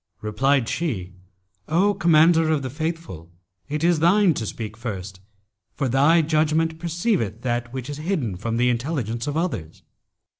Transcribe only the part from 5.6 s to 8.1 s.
for thy judgment perceiveth that which is